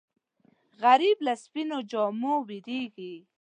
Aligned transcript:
غریب 0.83 1.17
له 1.27 1.33
سپینو 1.43 1.77
جامو 1.91 2.33
وېرېږي 2.47 3.15